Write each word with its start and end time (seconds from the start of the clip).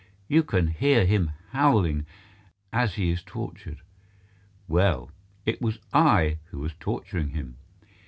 You 0.27 0.41
can 0.41 0.65
hear 0.65 1.05
him 1.05 1.29
howling 1.51 2.07
as 2.73 2.95
he 2.95 3.11
is 3.11 3.21
tortured. 3.21 3.81
Well, 4.67 5.11
it 5.45 5.61
was 5.61 5.77
I 5.93 6.39
who 6.49 6.57
was 6.57 6.73
torturing 6.79 7.29
him. 7.29 7.57